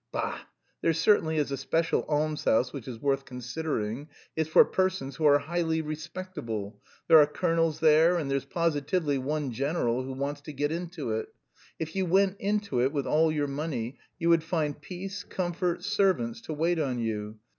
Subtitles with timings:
[0.11, 0.39] Bah,
[0.81, 4.09] there certainly is a special almshouse, which is worth considering.
[4.35, 9.51] It's for persons who are highly respectable; there are colonels there, and there's positively one
[9.51, 11.27] general who wants to get into it.
[11.77, 16.41] If you went into it with all your money, you would find peace, comfort, servants
[16.47, 17.37] to wait on you.